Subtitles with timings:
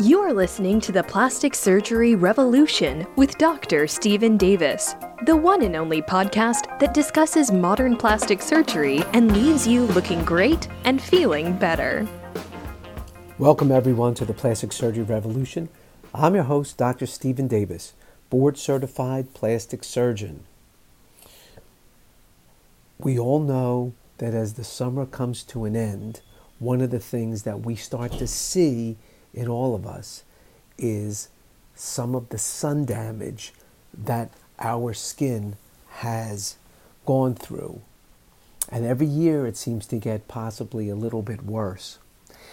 [0.00, 3.86] You are listening to the Plastic Surgery Revolution with Dr.
[3.86, 4.94] Steven Davis,
[5.26, 10.68] the one and only podcast that discusses modern plastic surgery and leaves you looking great
[10.84, 12.08] and feeling better.
[13.36, 15.68] Welcome, everyone, to the Plastic Surgery Revolution.
[16.14, 17.04] I'm your host, Dr.
[17.04, 17.92] Steven Davis,
[18.30, 20.44] board certified plastic surgeon.
[22.98, 26.22] We all know that as the summer comes to an end,
[26.58, 28.96] one of the things that we start to see
[29.32, 30.24] in all of us
[30.78, 31.28] is
[31.74, 33.52] some of the sun damage
[33.96, 35.56] that our skin
[35.88, 36.56] has
[37.06, 37.80] gone through.
[38.70, 41.98] And every year it seems to get possibly a little bit worse.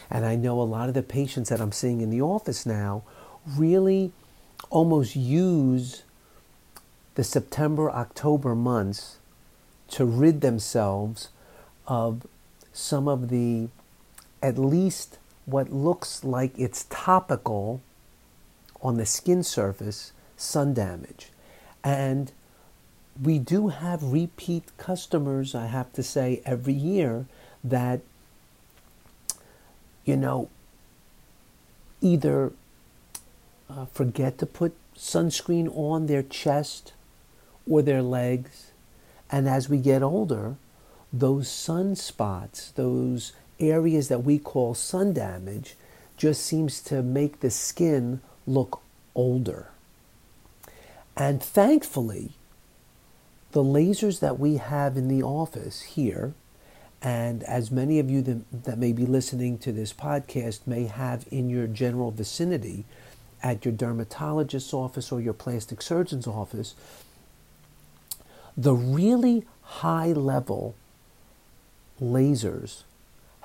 [0.10, 3.04] And I know a lot of the patients that I'm seeing in the office now
[3.46, 4.12] really
[4.70, 6.04] almost use
[7.16, 9.18] the September, October months
[9.90, 11.30] to rid themselves
[11.88, 12.26] of
[12.74, 13.70] some of the,
[14.42, 15.18] at least
[15.48, 17.82] what looks like it's topical
[18.82, 21.30] on the skin surface sun damage.
[21.84, 22.32] And
[23.22, 27.26] we do have repeat customers, I have to say, every year
[27.64, 28.02] that,
[30.06, 30.50] you know,
[32.02, 32.52] either
[33.70, 36.94] uh, forget to put sunscreen on their chest
[37.68, 38.72] or their legs.
[39.32, 40.56] And as we get older,
[41.12, 45.76] those sunspots, those areas that we call sun damage
[46.16, 48.82] just seems to make the skin look
[49.16, 49.68] older.
[51.16, 52.32] And thankfully,
[53.52, 56.34] the lasers that we have in the office here,
[57.02, 61.26] and as many of you that, that may be listening to this podcast may have
[61.32, 62.86] in your general vicinity
[63.42, 66.76] at your dermatologist's office or your plastic surgeon's office,
[68.56, 70.76] the really high level
[72.02, 72.84] lasers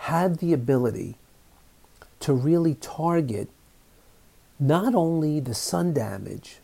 [0.02, 1.16] had the ability
[2.18, 3.48] to really target
[4.58, 6.58] not only the sun damage,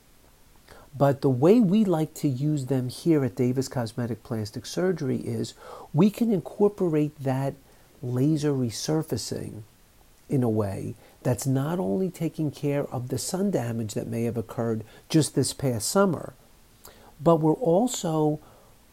[0.96, 5.54] but the way we like to use them here at Davis Cosmetic Plastic Surgery is
[5.94, 7.54] we can incorporate that
[8.02, 9.62] laser resurfacing
[10.28, 14.36] in a way that's not only taking care of the sun damage that may have
[14.36, 16.34] occurred just this past summer,
[17.22, 18.40] but we're also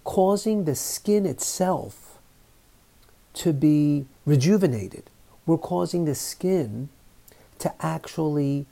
[0.04, 2.20] causing the skin itself
[3.34, 5.04] to be rejuvenated.
[5.46, 6.90] We're causing the skin
[7.60, 8.66] to actually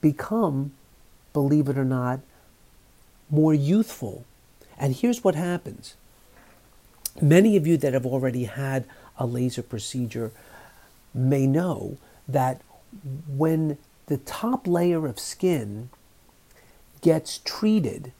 [0.00, 0.72] become,
[1.32, 2.20] believe it or not,
[3.30, 4.24] more youthful.
[4.78, 5.94] And here's what happens
[7.20, 8.84] many of you that have already had
[9.18, 10.32] a laser procedure
[11.14, 12.62] may know that
[13.28, 15.90] when the top layer of skin
[17.02, 18.12] gets treated,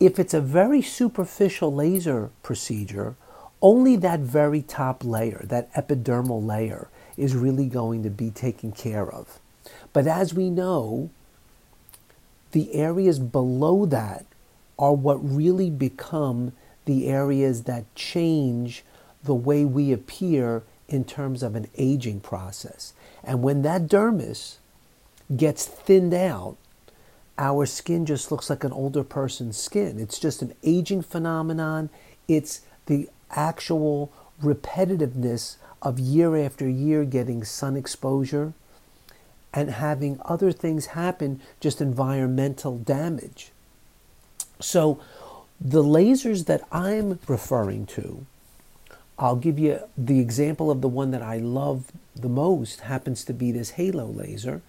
[0.00, 3.16] if it's a very superficial laser procedure,
[3.62, 9.10] only that very top layer, that epidermal layer, is really going to be taken care
[9.10, 9.38] of.
[9.92, 11.10] But as we know,
[12.52, 14.26] the areas below that
[14.78, 16.52] are what really become
[16.84, 18.84] the areas that change
[19.24, 22.92] the way we appear in terms of an aging process.
[23.24, 24.56] And when that dermis
[25.34, 26.56] gets thinned out,
[27.38, 29.98] our skin just looks like an older person's skin.
[29.98, 31.90] It's just an aging phenomenon.
[32.28, 38.52] It's the actual repetitiveness of year after year getting sun exposure
[39.52, 43.50] and having other things happen, just environmental damage.
[44.60, 45.00] So,
[45.58, 48.26] the lasers that I'm referring to,
[49.18, 53.32] I'll give you the example of the one that I love the most, happens to
[53.32, 54.60] be this halo laser,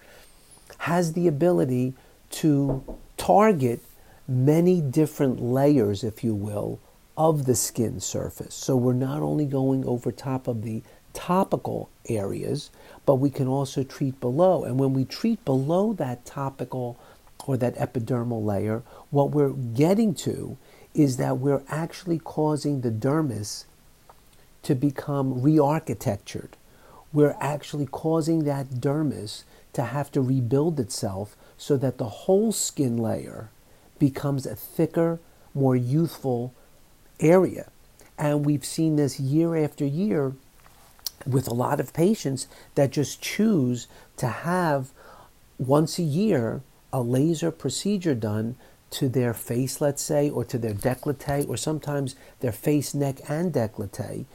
[0.80, 1.94] has the ability
[2.30, 2.84] to
[3.18, 3.82] target
[4.28, 6.80] many different layers, if you will,
[7.18, 8.54] of the skin surface.
[8.54, 10.84] So we're not only going over top of the
[11.14, 12.70] topical areas,
[13.06, 14.64] but we can also treat below.
[14.64, 17.00] And when we treat below that topical
[17.48, 20.58] or that epidermal layer, what we're getting to
[20.94, 23.66] is that we're actually causing the dermis
[24.62, 26.56] to become re architectured.
[27.12, 29.44] We're actually causing that dermis
[29.74, 33.50] to have to rebuild itself so that the whole skin layer
[33.98, 35.20] becomes a thicker,
[35.54, 36.54] more youthful
[37.20, 37.70] area.
[38.18, 40.34] And we've seen this year after year
[41.26, 43.88] with a lot of patients that just choose
[44.18, 44.92] to have
[45.58, 46.62] once a year
[46.94, 48.56] a laser procedure done
[48.90, 53.54] to their face, let's say, or to their décolleté, or sometimes their face, neck, and
[53.54, 54.26] décolleté.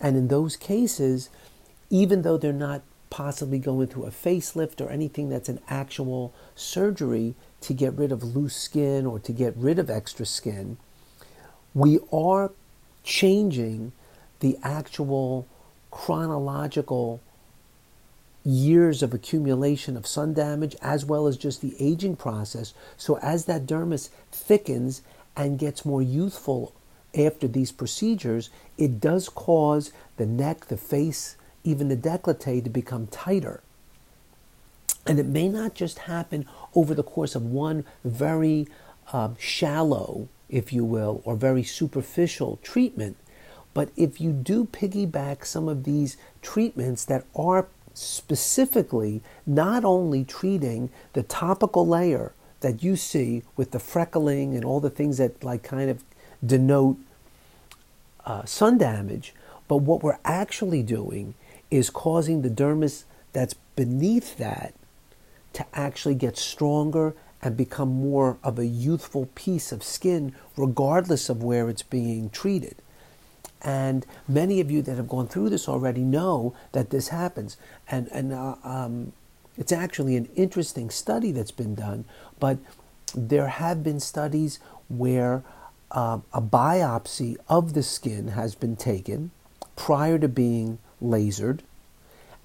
[0.00, 1.28] And in those cases,
[1.90, 7.34] even though they're not possibly going through a facelift or anything that's an actual surgery
[7.62, 10.76] to get rid of loose skin or to get rid of extra skin,
[11.78, 12.50] we are
[13.04, 13.92] changing
[14.40, 15.46] the actual
[15.90, 17.20] chronological
[18.44, 22.72] years of accumulation of sun damage as well as just the aging process.
[22.96, 25.02] So as that dermis thickens
[25.36, 26.72] and gets more youthful
[27.16, 33.06] after these procedures, it does cause the neck, the face, even the décolleté to become
[33.06, 33.60] tighter.
[35.06, 38.68] And it may not just happen over the course of one very
[39.12, 43.16] um, shallow, if you will, or very superficial treatment.
[43.74, 50.90] But if you do piggyback some of these treatments that are specifically not only treating
[51.12, 55.62] the topical layer that you see with the freckling and all the things that like
[55.62, 56.02] kind of
[56.44, 56.96] denote
[58.24, 59.34] uh, sun damage,
[59.68, 61.34] but what we're actually doing
[61.70, 64.74] is causing the dermis that's beneath that
[65.52, 71.42] to actually get stronger and become more of a youthful piece of skin, regardless of
[71.42, 72.76] where it's being treated.
[73.62, 77.56] And many of you that have gone through this already know that this happens.
[77.90, 79.12] And, and uh, um,
[79.56, 82.04] it's actually an interesting study that's been done,
[82.38, 82.58] but
[83.14, 85.42] there have been studies where
[85.90, 89.30] uh, a biopsy of the skin has been taken
[89.76, 91.60] prior to being lasered,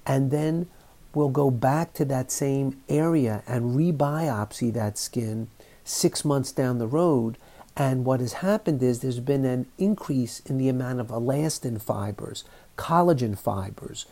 [0.06, 0.68] and then
[1.14, 5.48] we'll go back to that same area and rebiopsy that skin
[5.84, 7.36] six months down the road.
[7.76, 12.44] And what has happened is there's been an increase in the amount of elastin fibers,
[12.76, 14.06] collagen fibers,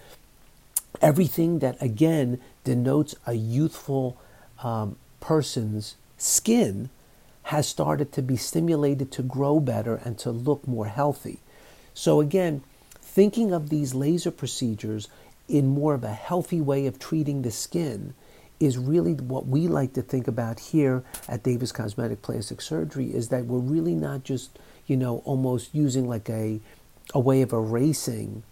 [1.00, 4.16] everything that again denotes a youthful
[4.62, 6.90] um, person's skin
[7.44, 11.40] has started to be stimulated to grow better and to look more healthy.
[11.94, 12.62] So, again,
[13.00, 15.08] thinking of these laser procedures
[15.52, 18.14] in more of a healthy way of treating the skin
[18.58, 23.28] is really what we like to think about here at Davis Cosmetic Plastic Surgery is
[23.28, 26.58] that we're really not just, you know, almost using like a,
[27.12, 28.42] a way of erasing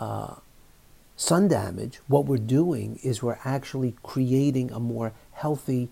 [0.00, 0.36] uh,
[1.16, 2.00] sun damage.
[2.08, 5.90] What we're doing is we're actually creating a more healthy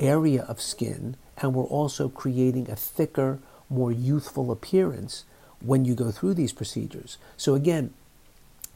[0.00, 3.38] area of skin and we're also creating a thicker,
[3.70, 5.24] more youthful appearance
[5.60, 7.16] when you go through these procedures.
[7.36, 7.92] So again,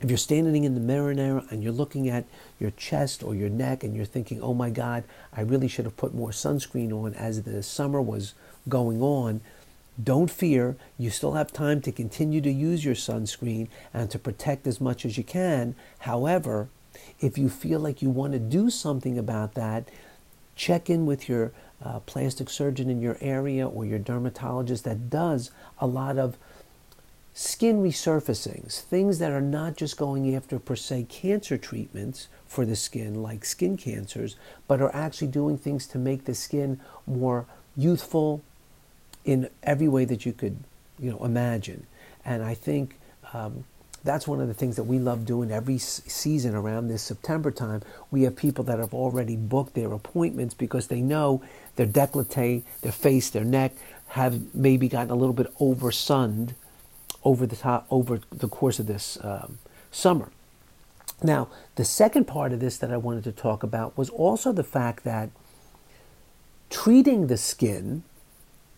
[0.01, 2.27] if you're standing in the mirror now and you're looking at
[2.61, 5.97] your chest or your neck and you're thinking, oh my God, I really should have
[5.97, 8.35] put more sunscreen on as the summer was
[8.69, 9.41] going on,
[10.03, 10.77] don't fear.
[10.99, 15.07] You still have time to continue to use your sunscreen and to protect as much
[15.07, 15.75] as you can.
[16.01, 16.69] However,
[17.21, 19.89] if you feel like you want to do something about that,
[20.55, 21.53] check in with your
[21.83, 26.37] uh, plastic surgeon in your area or your dermatologist that does a lot of
[27.38, 32.75] skin resurfacings, things that are not just going after per se cancer treatments for the
[32.75, 34.37] skin, like skin cancers,
[34.67, 37.44] but are actually doing things to make the skin more
[37.77, 38.41] youthful
[39.27, 40.56] in every way that you could,
[40.99, 41.87] you know, imagine.
[42.25, 42.97] And I think
[43.35, 43.65] um,
[44.03, 47.83] that's one of the things that we love doing every season around this September time.
[48.11, 51.43] We have people that have already booked their appointments because they know
[51.75, 53.75] their décolleté, their face, their neck
[54.09, 56.55] have maybe gotten a little bit over sunned
[57.26, 59.58] over the top over the course of this um,
[59.90, 60.31] summer.
[61.23, 64.62] Now, the second part of this that I wanted to talk about was also the
[64.62, 65.31] fact that
[66.70, 68.05] treating the skin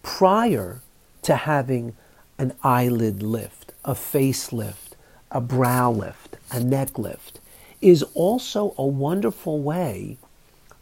[0.02, 0.80] prior
[1.22, 1.94] to having
[2.38, 4.96] an eyelid lift, a face lift,
[5.30, 7.40] a brow lift, a neck lift
[7.82, 10.16] is also a wonderful way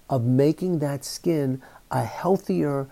[0.09, 2.87] of making that skin a healthier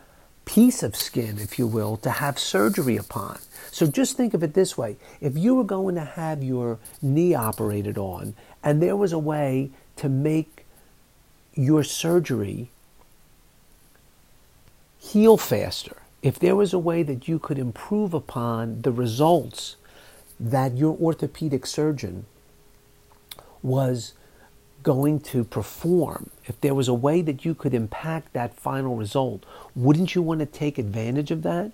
[0.44, 3.38] piece of skin, if you will, to have surgery upon.
[3.70, 7.34] So just think of it this way if you were going to have your knee
[7.34, 10.64] operated on, and there was a way to make
[11.54, 12.70] your surgery
[14.98, 19.76] heal faster, if there was a way that you could improve upon the results
[20.40, 22.26] that your orthopedic surgeon
[23.62, 24.14] was
[24.84, 29.44] going to perform, if there was a way that you could impact that final result,
[29.74, 31.72] wouldn't you want to take advantage of that?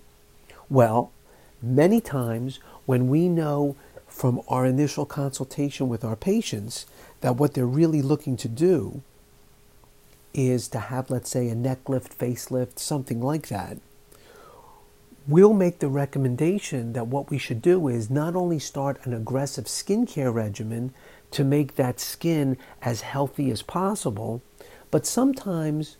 [0.69, 1.11] Well,
[1.61, 3.75] many times when we know
[4.07, 6.87] from our initial consultation with our patients
[7.21, 9.01] that what they're really looking to do
[10.33, 13.77] is to have, let's say, a neck lift, facelift, something like that,
[15.27, 19.65] we'll make the recommendation that what we should do is not only start an aggressive
[19.65, 20.93] skincare regimen
[21.31, 24.41] to make that skin as healthy as possible,
[24.89, 25.97] but sometimes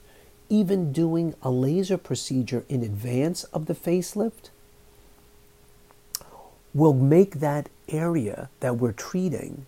[0.50, 4.50] even doing a laser procedure in advance of the facelift
[6.74, 9.66] will make that area that we're treating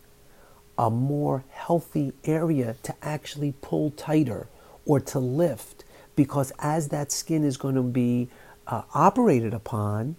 [0.78, 4.48] a more healthy area to actually pull tighter
[4.86, 5.84] or to lift
[6.16, 8.30] because as that skin is going to be
[8.68, 10.16] uh, operated upon,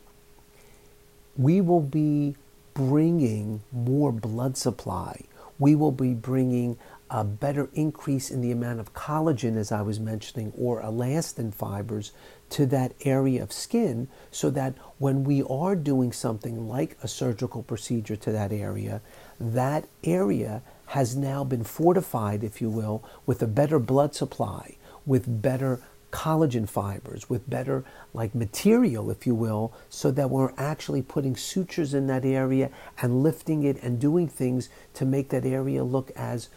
[1.37, 2.35] we will be
[2.75, 5.21] bringing more blood supply
[5.59, 6.79] we will be bringing
[7.11, 12.13] a better increase in the amount of collagen, as I was mentioning, or elastin fibers
[12.51, 17.63] to that area of skin so that when we are doing something like a surgical
[17.63, 19.01] procedure to that area,
[19.39, 25.43] that area has now been fortified, if you will, with a better blood supply, with
[25.43, 25.81] better
[26.15, 31.93] collagen fibers, with better like material, if you will, so that we're actually putting sutures
[31.93, 32.71] in that area
[33.03, 36.49] and lifting it and doing things to make that area look as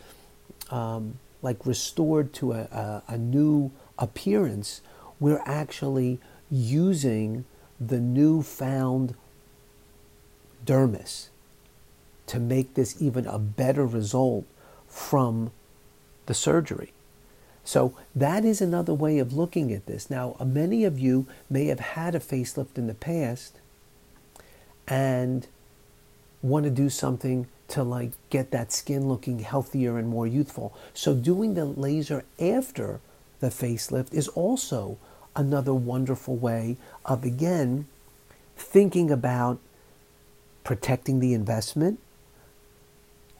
[0.69, 4.81] um, like restored to a, a, a new appearance,
[5.19, 6.19] we're actually
[6.51, 7.43] using
[7.79, 9.15] the newfound
[10.63, 11.29] dermis
[12.27, 14.45] to make this even a better result
[14.87, 15.51] from
[16.27, 16.93] the surgery.
[17.67, 20.09] So that is another way of looking at this.
[20.09, 23.59] Now, uh, many of you may have had a facelift in the past
[24.87, 25.45] and
[26.41, 30.73] want to do something to like get that skin looking healthier and more youthful.
[30.93, 33.01] So doing the laser after
[33.41, 34.97] the facelift is also
[35.35, 37.85] another wonderful way of again
[38.55, 39.59] thinking about
[40.63, 41.99] protecting the investment,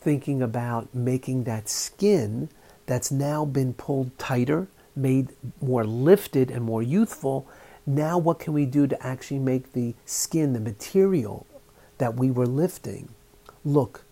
[0.01, 2.49] thinking about making that skin
[2.87, 5.29] that's now been pulled tighter, made
[5.61, 7.47] more lifted and more youthful.
[7.85, 11.45] Now, what can we do to actually make the skin, the material
[11.99, 13.09] that we were lifting,
[13.63, 14.03] look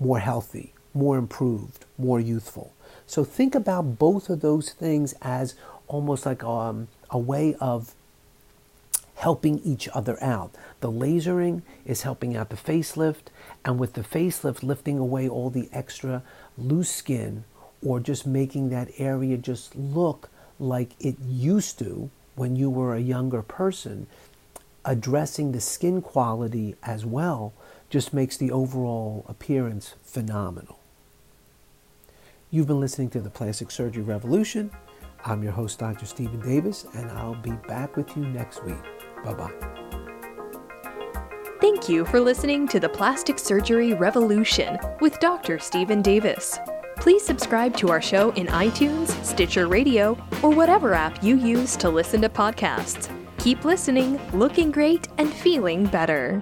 [0.00, 2.72] more healthy, more improved, more youthful.
[3.06, 5.54] So think about both of those things as
[5.86, 7.94] almost like um, a way of
[9.16, 10.54] helping each other out.
[10.80, 13.30] The lasering is helping out the facelift,
[13.64, 16.22] and with the facelift, lifting away all the extra
[16.58, 17.44] loose skin
[17.84, 23.00] or just making that area just look like it used to when you were a
[23.00, 24.06] younger person,
[24.84, 27.52] addressing the skin quality as well
[27.90, 30.78] just makes the overall appearance phenomenal.
[32.50, 34.70] You've been listening to the Plastic Surgery Revolution.
[35.24, 36.06] I'm your host, Dr.
[36.06, 38.74] Steven Davis, and I'll be back with you next week.
[39.24, 39.52] Bye bye.
[41.60, 45.58] Thank you for listening to the Plastic Surgery Revolution with Dr.
[45.58, 46.58] Steven Davis.
[47.02, 51.90] Please subscribe to our show in iTunes, Stitcher Radio, or whatever app you use to
[51.90, 53.10] listen to podcasts.
[53.38, 56.40] Keep listening, looking great, and feeling better.